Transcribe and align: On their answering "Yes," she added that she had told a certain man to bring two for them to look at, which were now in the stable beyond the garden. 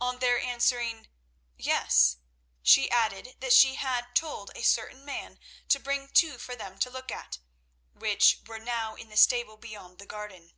On 0.00 0.18
their 0.18 0.40
answering 0.40 1.06
"Yes," 1.56 2.16
she 2.64 2.90
added 2.90 3.36
that 3.38 3.52
she 3.52 3.76
had 3.76 4.16
told 4.16 4.50
a 4.56 4.62
certain 4.62 5.04
man 5.04 5.38
to 5.68 5.78
bring 5.78 6.08
two 6.08 6.36
for 6.38 6.56
them 6.56 6.78
to 6.80 6.90
look 6.90 7.12
at, 7.12 7.38
which 7.94 8.40
were 8.48 8.58
now 8.58 8.96
in 8.96 9.08
the 9.08 9.16
stable 9.16 9.56
beyond 9.56 10.00
the 10.00 10.06
garden. 10.06 10.52